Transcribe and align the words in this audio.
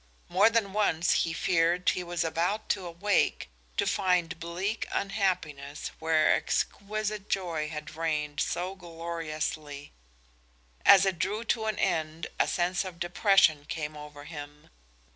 More 0.29 0.49
than 0.49 0.73
once 0.73 1.13
he 1.25 1.31
feared 1.31 1.81
that 1.85 1.89
he 1.93 2.03
was 2.03 2.23
about 2.23 2.69
to 2.69 2.87
awake 2.87 3.49
to 3.77 3.85
find 3.85 4.39
bleak 4.39 4.87
unhappiness 4.91 5.89
where 5.99 6.33
exquisite 6.33 7.29
joy 7.29 7.69
had 7.69 7.95
reigned 7.95 8.39
so 8.39 8.73
gloriously. 8.75 9.91
As 10.87 11.05
it 11.05 11.19
drew 11.19 11.43
to 11.53 11.65
an 11.65 11.77
end 11.77 12.25
a 12.39 12.47
sense 12.47 12.83
of 12.83 12.99
depression 12.99 13.65
came 13.65 13.95
over 13.95 14.23
him. 14.23 14.71